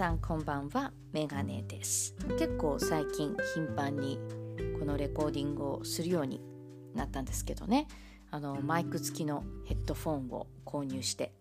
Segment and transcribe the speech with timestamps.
[0.00, 0.92] さんこんばんは。
[1.12, 2.16] メガネです。
[2.38, 4.18] 結構最近頻繁に
[4.78, 6.40] このレコーディングをするように
[6.94, 7.86] なったんですけどね。
[8.30, 11.34] あのマイク付きのヘッドフォンを購入して、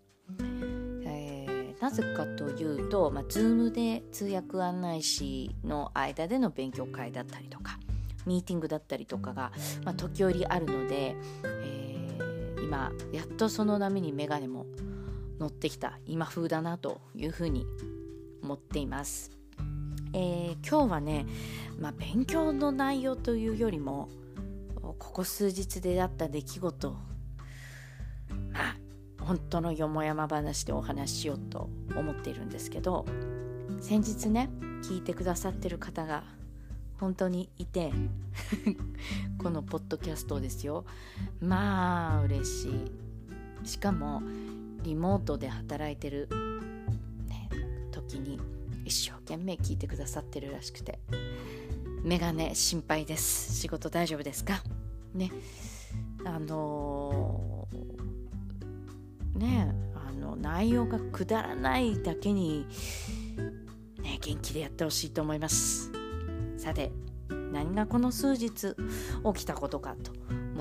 [1.05, 7.79] えー、なぜかというと、まあ、Zoom で通訳案内士の間での勉強会だったりとか
[8.25, 9.53] ミーティングだったりとかが、
[9.85, 11.15] まあ、時折あるので、
[11.45, 14.65] えー、今やっとその波にメガネも
[15.39, 17.65] 乗ってきた今風だなというふうに
[18.49, 19.29] 思っています。
[20.13, 21.27] えー、今日はね、
[21.79, 24.09] まあ、勉強の内容というよりも
[24.81, 26.91] ここ数日であった出来事
[28.51, 28.75] まあ
[29.21, 33.05] 本当のよもやま話でお話ししようと思っているんですけど
[33.81, 34.49] 先日ね
[34.81, 36.23] 聞いてくださってる方が
[36.99, 37.91] 本当にいて
[39.37, 40.85] このポッドキャストですよ
[41.39, 42.69] まあ嬉し
[43.63, 44.23] いしかも
[44.81, 46.29] リモートで働いてる、
[48.09, 48.37] 時に
[48.83, 50.99] 一生懸命聞いてくださってるらしくて。
[52.01, 53.53] メガネ心配です。
[53.59, 54.63] 仕事大丈夫ですか？
[55.13, 55.31] ね。
[56.23, 62.65] あのー、ねあの内容がくだらないだけに
[64.01, 65.91] ね元気でやってほしいと思います。
[66.57, 66.93] さて
[67.51, 68.75] 何がこの数日
[69.33, 70.13] 起きたことかと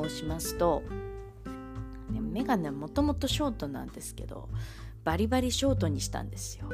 [0.08, 0.82] 申しますと、
[2.10, 4.48] ね、メガネもともとショートなんですけど
[5.04, 6.68] バリバリショートにしたんですよ。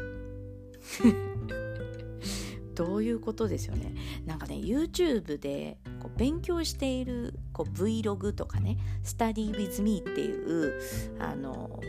[2.74, 3.94] どういうことですよね。
[4.26, 10.74] なんかね YouTube でこう勉強しているこう Vlog とかね Study with me っていう
[11.20, 11.80] あの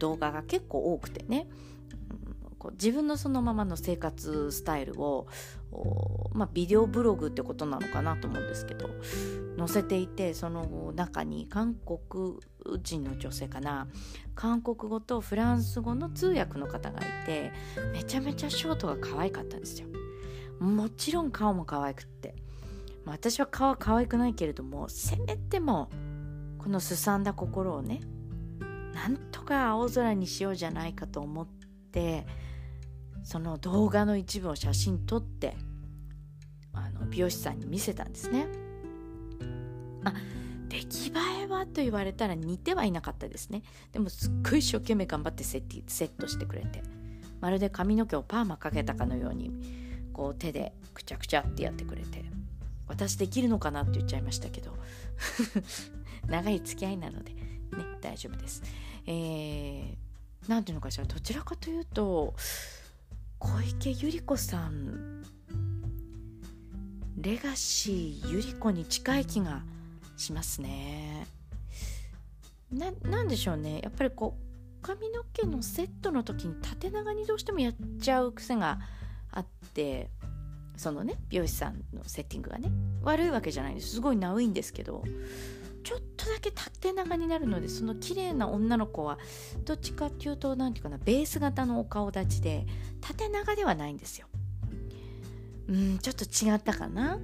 [0.00, 1.48] 動画が結構多くてね。
[2.62, 5.26] こう自分のそのままの生活スタイルを、
[6.32, 8.88] まあ、ビデオブログってことなのかなと思うんですけど
[9.58, 12.38] 載せていてその中に韓国
[12.82, 13.88] 人の女性かな
[14.34, 17.52] 韓国語とフランス語の通訳の方がいて
[17.92, 19.88] めちゃめちゃショートが可愛かったんですよ。
[20.58, 22.36] もちろん顔も可愛くって、
[23.04, 25.90] まあ、私は顔は可愛くないけれどもせめても
[26.58, 28.00] このすさんだ心をね
[28.94, 31.46] なんとか青空にしようじゃないかと思っ
[31.90, 32.26] て
[33.24, 35.56] その動画の一部を写真撮って
[36.72, 38.46] あの美容師さんに見せたんですね。
[40.04, 40.14] あ
[41.42, 41.66] 出来栄えは？
[41.66, 43.62] と言われたら似てはいなかったですね。
[43.92, 46.82] でもすっごい一生懸命頑張ってセッセットしてくれて。
[47.40, 49.50] まるで髪の毛をパーマかけたかのように
[50.12, 52.24] こう手でくちゃくちゃってやってくれて
[52.86, 53.82] 私できるのかな？
[53.82, 54.76] って言っちゃいましたけど。
[56.28, 57.32] 長い付き合いなので。
[57.32, 57.42] ね
[58.00, 58.62] 大丈夫です。
[59.06, 61.04] えー、ていうのかしら。
[61.04, 62.34] どちらかというと
[63.38, 65.24] 小池百合子さん
[67.16, 69.62] レガシー百合子に近い気が
[70.22, 71.26] しますね。
[72.72, 73.80] ななんでしょうね。
[73.82, 78.80] やっぱりこう髪の毛のセットの時に縦長にどうしてもやっちゃう癖が
[79.30, 80.10] あって
[80.76, 82.70] そのね美容師さんのセッティングがね
[83.02, 83.90] 悪いわけじゃないんです。
[83.94, 85.04] すごいナウいんですけど
[85.84, 89.18] ちょっとだけ縦長になるのでその綺麗な女の子は
[89.64, 92.66] どっちかっていうと何て言うかなベース型のお顔立ちで
[93.00, 94.26] 縦長ではないんですよ。
[95.68, 97.18] うんちょっと違ったかな。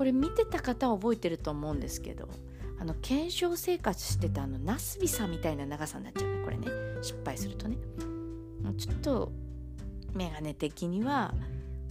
[0.00, 2.26] これ見てた方は覚えてると思うんですけど
[2.78, 6.42] あの検証生活してたあのナスビさんみたいな長さになっちゃうね。
[6.42, 6.68] これね。
[7.02, 7.76] 失敗するとね。
[8.78, 9.30] ちょっと
[10.14, 11.34] メガネ的には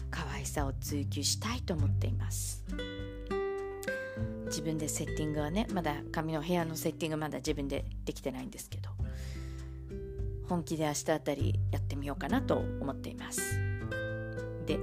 [0.09, 2.65] 可愛さを追求したいと思っています。
[4.47, 8.89] 自分でセッティングはねまだ髪の部屋のセッティングまだ自分でできてないんですけど
[10.47, 13.59] 本気で明日あたりやってみようかなと思っています。
[14.65, 14.79] で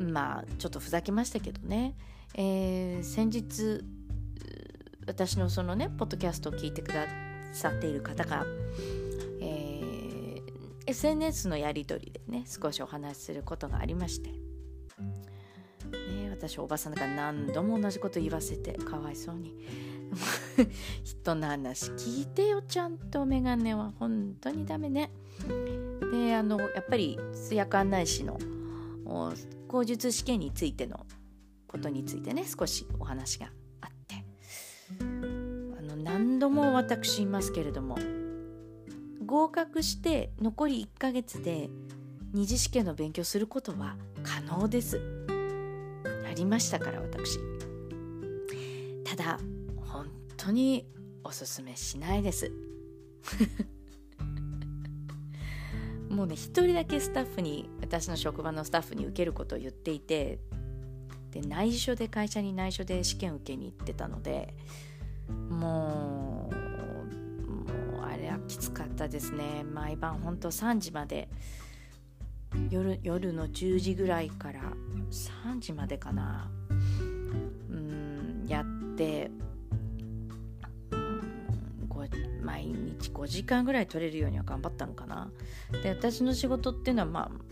[0.00, 1.94] まあちょっとふざけましたけどね、
[2.34, 3.84] えー、先日
[5.06, 7.06] 私のそのねポッドキャストを聞いてくだ
[7.52, 8.46] さっている方が、
[9.40, 10.42] えー、
[10.86, 14.30] SNS のやり取りでね少しお話しすることがありまして。
[14.30, 14.38] ね
[16.30, 19.54] 私おばさんだから何度も同じこと言わせてかわいそうに。
[21.04, 23.92] 人の話聞いてよちゃんとメガネは。
[23.98, 25.10] 本当にダメね。
[26.12, 28.38] であのやっぱり通訳案内士の
[29.68, 31.06] 口述試験についての
[31.66, 34.24] ことについてね少しお話があって。
[35.00, 37.98] あの何度も私言いますけれども
[39.24, 41.70] 合格して残り1ヶ月で
[42.32, 45.00] 二次試験の勉強することは可能です。
[46.24, 47.38] やりましたから私。
[49.04, 49.38] ただ
[49.76, 50.06] 本
[50.36, 50.86] 当に
[51.24, 52.52] おすすめしないです。
[56.08, 60.38] もうね一人だけスタッフに私の職場のスタッフに受けることを言っていて
[61.32, 64.54] で内緒で会社に内緒で試験受けに行ってたので
[65.28, 66.54] もう
[67.44, 69.64] もうあれはきつかったですね。
[69.64, 71.28] 毎晩ほんと3時まで
[72.70, 74.60] 夜夜の10時ぐらいから
[75.10, 76.48] 3時までかな
[77.70, 79.30] うんやって
[82.42, 85.30] 毎日5時間ぐらい取れるようには頑張ったのかな。
[85.82, 87.49] で私の仕事っていうのはまあ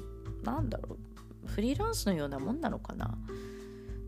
[0.53, 0.97] なんだろ
[1.45, 1.49] う。
[1.49, 3.19] フリーランスのようなもんなのかな。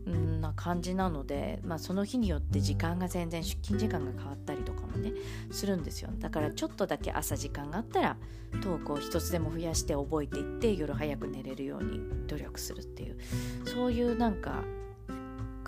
[0.09, 5.13] んな感じなので、まあ、その日によって時間が全然出勤時間が変わったりとかもね
[5.51, 6.09] するんですよ。
[6.17, 8.17] だからちょっとだけ朝時間があったら
[8.61, 13.17] トークを一つでも増やして覚えていって夜早く寝れるように努力するっていう
[13.65, 14.63] そういうなんか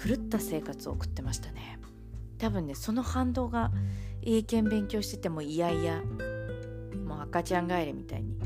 [0.03, 1.79] 狂った生活を送ってましたね。
[2.39, 3.71] 多分ねその反動が
[4.21, 6.01] 英検勉強しててもいやいや
[7.05, 8.37] もう赤ちゃん帰りみたいに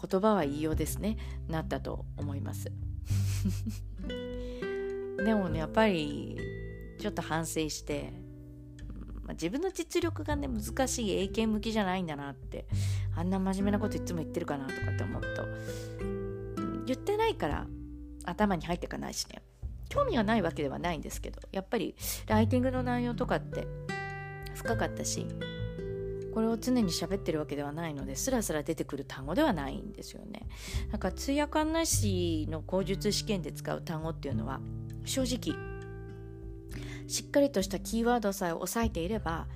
[0.00, 1.16] 言葉は言いようですね。
[1.48, 2.70] なったと思います。
[5.24, 6.38] でもねやっぱり
[6.98, 8.12] ちょっと反省して、
[9.22, 12.66] まあ、自分の実力がね難しい英検向きじゃないんだなって
[13.16, 15.28] あんな真面目なこといつも言ってるかなとかって思うと、
[16.86, 17.66] 言ってないから
[18.24, 19.42] 頭に入っていかないしね。
[19.90, 21.96] 興味がないわけではないんですけどやっぱり
[22.28, 23.66] ライティングの内容とかって
[24.54, 25.26] 深かったし
[26.32, 30.46] これを常に喋ってるわけではないのでスラスラ出てくる単語ではないんですよね。
[30.90, 34.60] なんか通訳案内士の口述試験で使う単語っていうのは
[35.04, 35.56] 正直
[37.08, 39.46] しっかりとしたキーワードさえ押さえていれば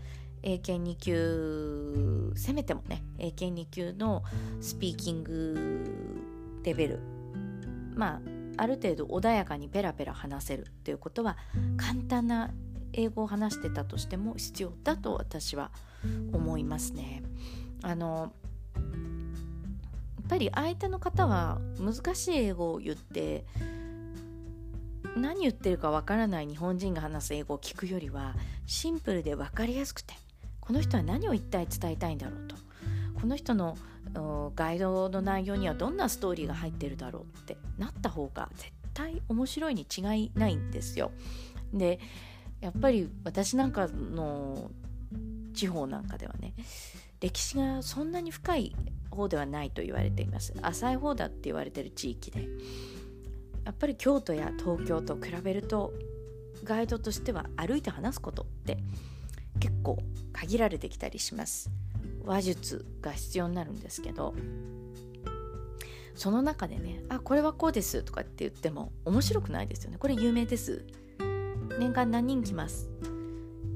[0.42, 4.22] 英検2級せめてもね英検2級の
[4.60, 7.00] スピーキングレベル
[7.94, 8.20] まあ
[8.56, 11.36] ある程度穏やかにペラペラ話せるということは
[11.76, 12.50] 簡単な
[12.92, 15.94] 英語を話してたとしても必要だと私は思います
[16.32, 17.22] 思いますね。
[17.82, 18.32] あの
[18.76, 18.80] や
[20.26, 23.44] っぱり相手の方は難しい英語を言って
[25.16, 28.34] 何言ってるかわからない日本人が話す英語を聞くよりは
[28.66, 30.14] シンプルで分かりやすくて
[30.60, 32.56] この人は何を一体伝えたいんだろうと
[33.20, 33.76] この人の
[34.56, 41.10] ガイドの内容にはどんなストーリーが入ってるだろうってなった方が絶対面白いに違いないんですよ。
[41.72, 41.98] で
[42.60, 44.70] やっぱり私なんかの
[45.54, 46.54] 地方なんかではね
[47.20, 48.76] 歴史がそんなに深い
[49.10, 50.52] 方ではないと言われています。
[50.60, 52.46] 浅い方だって言われてる地域で。
[53.64, 55.94] やっぱり京都や東京と比べると
[56.64, 58.76] ガイドとしては歩いて話すことって
[59.58, 59.98] 結構
[60.34, 61.70] 限られてきたりします。
[62.26, 64.34] 話術が必要になるんですけど
[66.14, 69.96] その中でね「あこれはこうです」とかって言っても面白くないですよね。
[69.98, 70.84] これ有名です。
[71.78, 72.90] 年間何人来ます？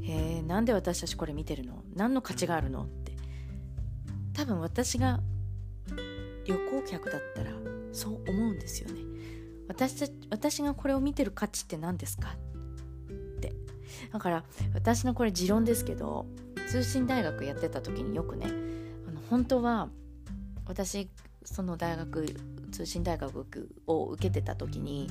[0.09, 1.83] へえなんで私たちこれ見てるの？
[1.95, 2.85] 何の価値があるの？
[2.85, 3.13] って。
[4.33, 5.21] 多分私が
[6.47, 7.51] 旅行客だったら
[7.93, 9.01] そう思うんですよね。
[9.69, 12.31] 私た私がこれを見てる価値って何ですか？
[12.31, 13.53] って。
[14.13, 16.27] だから私のこれ持論ですけど
[16.71, 18.47] 通信大学やってた時によくね
[19.07, 19.89] あの本当は
[20.67, 21.11] 私
[21.45, 22.27] その大学
[22.73, 23.47] 通信大学
[23.87, 25.09] を受けてた時に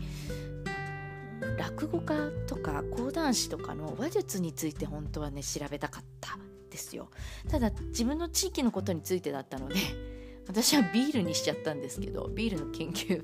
[1.58, 6.38] 落語家とか講談師とかの話術について本当はね調べたかった
[6.70, 7.10] ですよ。
[7.50, 9.76] ただ自分の地域のことについてだったので
[10.48, 13.24] 私はビールにしちゃったんですけどビールの研究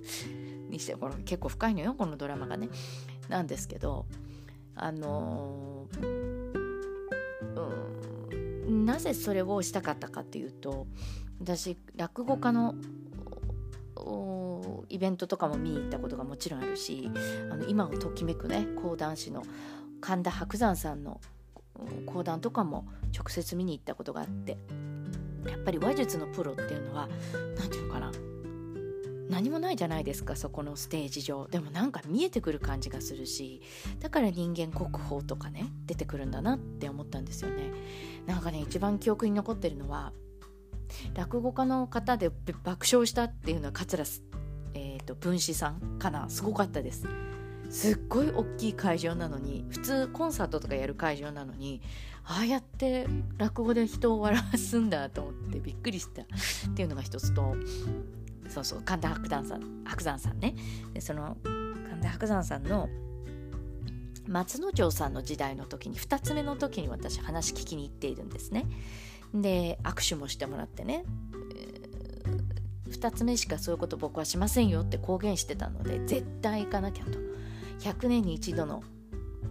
[0.70, 2.70] にしてこれ結構深いのよこのドラマがね。
[3.30, 4.06] なんですけど
[4.76, 10.88] あのー、なぜそれをしたかったかっていうと
[11.40, 12.76] 私落語家の
[14.90, 17.10] イベントとかも見に行ったことがもちろんあるし
[17.52, 19.44] あの今をときめくね講談師の
[20.02, 21.22] 神田伯山さんの
[22.06, 24.58] 講談とかも直接見に行ったことがあって
[25.50, 27.08] やっぱり話術のプロっていうのは
[27.58, 28.12] 何て言うのかな
[29.30, 31.48] 何もないじゃないですかそこのステージ上。
[31.48, 33.62] でもなんか見えてくる感じがするし
[34.00, 37.72] だから人間国宝とかね出てくるんだなって思ったんですよね。
[38.28, 40.14] なんかね一番記憶に残ってるのは
[41.16, 42.30] 落語家の方で
[42.64, 44.06] 爆笑したっていうのは桂、
[45.04, 46.30] と、文枝さんかな？
[46.30, 47.08] すごかったです。
[47.70, 51.82] すっごい大きい会場なのに普通コンサートとかやる会場なのに
[52.24, 53.08] ああやって
[53.38, 56.22] 落語で人を笑わすんだと思ってびっくりした。
[56.22, 56.26] っ
[56.76, 57.56] ていうのが一つと
[58.48, 60.56] そうそう神田伯山さん伯山さんね。
[60.94, 62.90] でその神田伯山さんの
[64.28, 68.68] 松之丞さんの時代の時に2つ目の時に私話聞きに行っているんですね。
[69.34, 71.06] で握手もしてもらってね、
[72.94, 77.20] 2つ目しかそういうこと僕はしませんよって公言してたので絶対行かなきゃと。
[77.80, 78.84] 100年に一度の、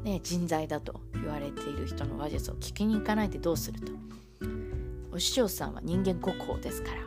[0.04, 3.92] ね、人材だと言われている人の話術を聞きに行かないでどうすると。
[5.12, 7.02] お師匠さんは人間国宝ですから。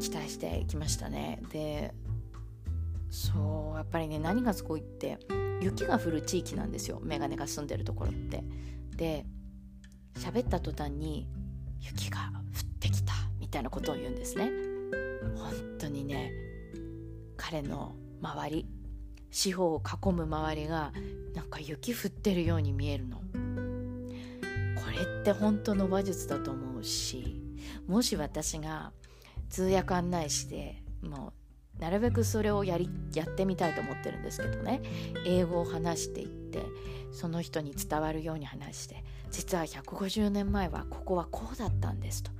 [0.00, 1.40] 期待していきましたね。
[1.50, 1.94] で
[3.10, 5.18] そうやっぱりね何がすごいって
[5.62, 7.00] 雪が降る地域なんですよ。
[7.02, 8.44] メガネが住んでるところって。
[8.96, 9.24] で
[10.16, 11.26] 喋った途端に
[11.80, 12.30] 雪が
[13.54, 14.50] たみたいなことを言うんですね。
[15.36, 16.32] 本当にね
[17.36, 18.66] 彼の周り
[19.30, 20.92] 四方を囲む周りが
[21.34, 23.18] なんか雪降ってるように見えるの。
[23.18, 23.22] こ
[24.90, 27.40] れって本当の話術だと思うし
[27.86, 28.92] もし私が
[29.48, 31.32] 通訳案内士でもう
[31.78, 34.80] なるべくそれをやりやってみたいと思ってるんですけどね。
[35.26, 36.62] 英語を話していって
[37.12, 42.30] その人に伝わるように話して実は150年前はここはこうだったんですと。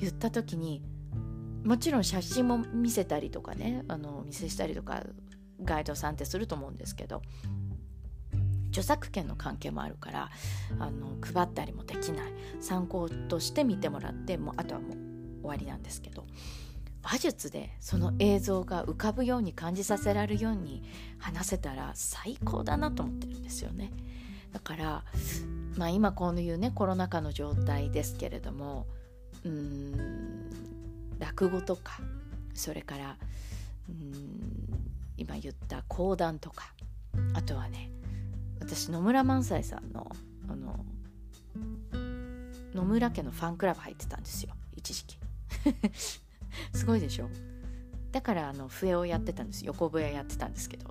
[0.00, 0.82] 言った時に
[1.64, 5.04] もちろん写真も見せたりとかねあの見せしたりとか
[5.62, 7.22] ガイドさんってすると思うんですけど
[8.70, 10.30] 著作権の関係もあるから
[10.80, 12.32] あの配ったりもできない。
[12.60, 14.90] 参考として見てもらってもうあとはもう
[15.42, 16.26] 終わりなんですけど。
[17.02, 20.82] 話術でその映像が浮かぶように感じさせられるように
[21.18, 23.92] 話せたら最高だなと思ってるんですよね。
[24.52, 25.04] だから
[25.76, 28.86] まあ今こういうねコロナ禍の状態ですけれども
[29.44, 30.50] うーん
[31.18, 32.00] 落語とか
[32.54, 33.16] それから
[33.88, 34.52] うん
[35.16, 36.72] 今言った講談とか
[37.34, 37.90] あとはね
[38.60, 40.10] 私野村萬斎さんの
[40.48, 40.84] あの
[42.74, 45.18] 野村家のファンクラブ入ってたんですよ一時期
[46.74, 47.28] すごいでしょ？
[48.12, 49.64] だからあの笛をやってたんです。
[49.64, 50.90] 横笛やってたんですけど。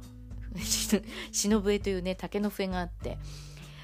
[1.31, 3.17] 篠笛というね竹の笛があって。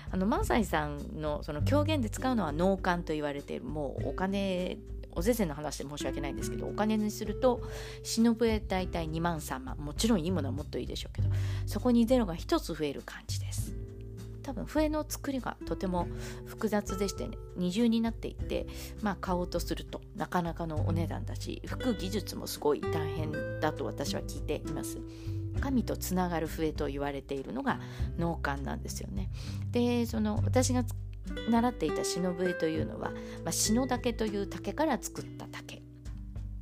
[0.09, 4.77] あの萬斎さんのその狂言で使うのは農館と言われてもうお金
[5.11, 7.61] おぜぜの話で申し訳ないんですけどお金にすると
[8.03, 9.77] 忍笛大体2万3万。
[9.77, 11.29] もちろんいいものはもっといいでしょうけど
[11.65, 13.73] そこにゼロが1つ増える感じです。
[14.47, 16.07] 多分笛の作りがとても
[16.45, 18.65] 複雑でしてね二重になっていて
[19.01, 24.99] まあ買おうとするとなかなかのお値段だし吹く技術もすごい大変だと私は聞いています。
[25.59, 27.81] 神とつながる笛と言われているのが
[28.17, 29.29] 農館なんですよね。
[29.71, 30.85] でその私が
[31.49, 33.11] 習っていた篠笛というのは、
[33.43, 35.81] まあ、篠竹という竹から作った竹。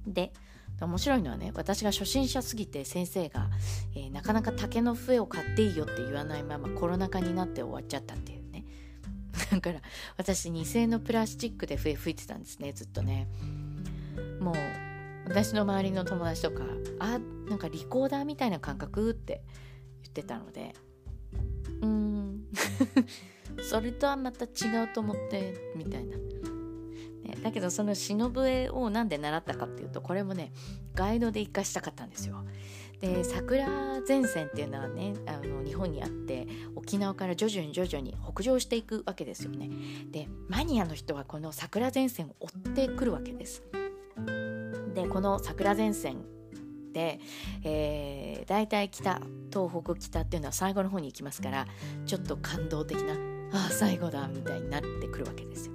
[0.07, 0.33] で
[0.81, 3.49] 面白いのはね私が初心者すぎて先生が、
[3.95, 8.65] えー、なかなか竹の笛を買っていいよって言わないままコロナ禍になって終わっちゃったっていうね。
[9.51, 9.81] だから
[10.17, 13.27] 私2000のプラスチックで笛吹いてたんですねずっとね。
[14.39, 14.55] もう
[15.27, 16.63] 私の周りの友達とか
[16.99, 19.43] あなんかリコーダーみたいな感覚って
[20.03, 20.75] 言ってたので。
[21.81, 22.45] うーん。
[23.69, 26.17] それとはまた違うと思ってみたいな、
[27.25, 30.51] ね、だけどその忍笛を何で習ったかっていうとこれもね
[30.93, 32.43] ガイドで活かしたかったんですよ。
[33.01, 33.67] で桜
[34.07, 39.69] 前線っていうのはねあの日本にあって沖縄から徐々に徐々に北上していくわけですよね。
[40.11, 43.63] でマニアの人はこの桜前線を追ってくるわけです。
[44.93, 46.23] でこの桜前線
[46.93, 47.19] で、
[47.63, 51.67] えー、大体北東北北っていうのは最後の方に行きますから
[52.05, 53.13] ちょっと感動的な
[53.51, 55.73] ああ最後だみたいになってくるわけですよ。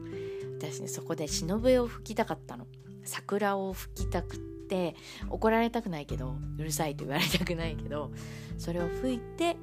[0.61, 2.67] 私ねそこで忍笛を吹きたかったの。
[3.03, 4.95] 桜を吹きたくって
[5.31, 8.13] 怒られたくないけどうるさいと言われたくないけど
[8.59, 9.57] それを吹いて、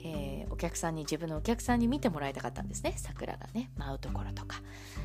[0.00, 2.94] えー、お客さんに自分のお客さんに見てもらいたかったんですね。
[2.96, 4.60] 桜がね舞うところとか。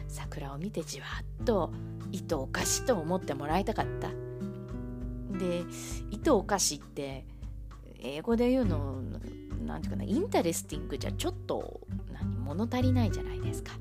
[0.08, 1.06] 桜を見てじわ
[1.42, 1.72] っと
[2.12, 4.10] いとおかしと思ってもらいたかった。
[5.38, 5.64] で
[6.10, 7.26] いとおかしって
[8.00, 9.02] 英語で言うの
[9.66, 13.74] 何て言うかなインタレスティングじゃちょっとなんか物足りないじゃないですか。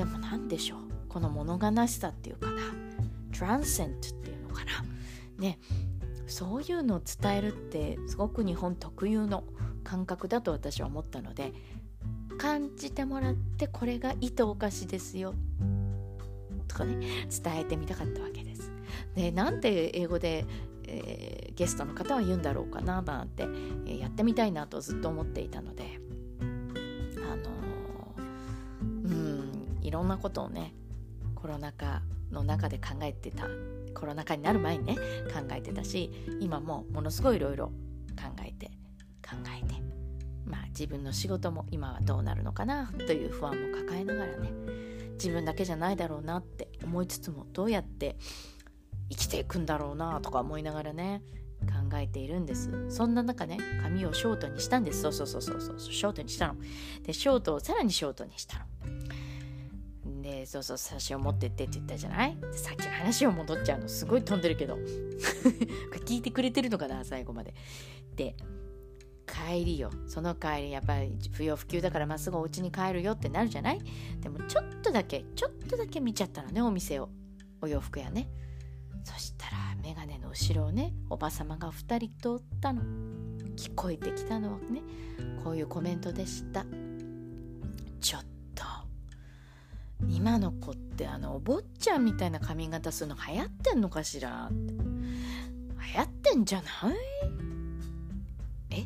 [0.00, 0.78] でも何でしょう？
[1.10, 2.62] この物悲しさっていうかな。
[3.38, 4.82] transient っていうのかな。
[5.38, 5.58] ね。
[6.26, 9.44] そういうのを伝えるってすごく日本特有の
[9.84, 11.52] 感覚だと私は思ったので
[12.38, 15.34] 感じてもらってこれが糸おかしですよ
[16.66, 18.72] とかね伝えてみたかったわけです。
[19.14, 20.46] でなんで英語で
[20.92, 23.46] えー、ゲストの方は言うんだろうかななんて、
[23.86, 26.00] え、やってみたいなとずっと思っていたので。
[29.90, 30.72] いろんなことをね
[31.34, 33.48] コロナ禍の中で考えてた
[33.92, 37.66] コロナ禍になる前にね考えてたし今もものすごいいろいろ
[38.14, 38.66] 考えて
[39.20, 39.74] 考えて
[40.44, 44.52] まあ自分の仕事も今はどうなるのかなという不安も抱えながらね
[45.14, 48.16] 自分だけじゃないだろうなって思いつつもどうやって
[49.10, 51.20] 生きていくんだろうなとか思いながらね
[51.62, 52.70] 考えているんです。
[52.90, 55.02] そんな中ね髪をショートにしたんです。
[55.02, 56.54] そうそうそうそうそうショートにしたの。
[57.02, 58.69] でショートをさらにショートにしたの。
[60.22, 62.36] でそうそう写真を持ってってって言ったじゃない？
[62.52, 64.78] さっきの話を戻っちゃうのすごい飛んでるけど。
[66.06, 67.54] 聞いてくれてるのかな最後まで。
[68.16, 68.34] で
[69.26, 69.90] 帰りよ。
[70.08, 73.80] その帰りやっぱり不要不急だからまっすぐお家に帰るよってなるじゃない？
[74.20, 77.08] でもちょっとだけちょっとだけ見ちゃったのねお店を。
[77.62, 78.28] お洋服やね。
[79.04, 82.82] そしたら眼鏡の後ろをねおばさまが2人通ったの。
[83.56, 84.82] 聞こえてきたのはね。
[85.44, 86.64] こういうコメントでした。
[88.00, 88.29] ちょっと
[90.10, 94.48] 今の子ってあのお坊ちゃんみたいな髪型するの流行ってんのかしら？
[94.50, 94.56] 流
[95.98, 96.96] 行ってんじゃない？
[98.70, 98.84] え？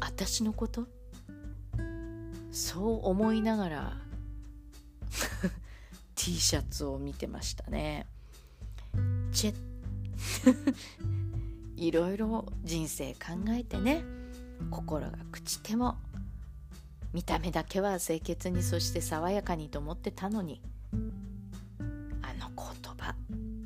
[0.00, 0.86] 私のこと？
[2.50, 3.96] そう思いながら
[6.14, 8.06] T シャツを見てましたね。
[9.32, 9.54] チェ
[11.76, 14.04] いろいろ人生考えてね
[14.70, 15.96] 心が朽ちても
[17.12, 20.62] 見た目だけは清潔にそして爽やかにと思ってたのに。
[22.22, 22.56] あの言
[22.96, 23.14] 葉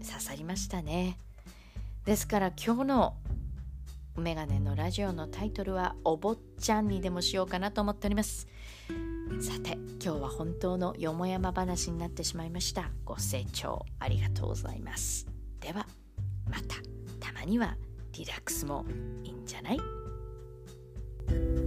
[0.04, 1.18] 刺さりましたね。
[2.04, 3.16] ですから今日の
[4.16, 8.48] メガネのラジオのタイトルはお坊ちゃんにでもしようかなと思っております。
[9.40, 9.72] さて
[10.02, 12.90] 今日は本当のよもやま話になってしまいました。
[13.04, 15.26] ご清聴ありがとうございます。
[15.60, 15.86] では
[16.50, 16.76] また。
[17.18, 17.76] たまには
[18.12, 18.84] リラックスも
[19.24, 21.65] いいんじゃない？